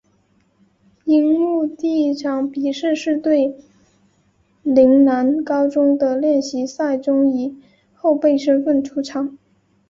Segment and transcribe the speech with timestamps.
[1.05, 3.53] 樱木第一场比赛是对
[4.63, 7.55] 陵南高中的练习赛中以
[7.93, 9.37] 后备身份出场。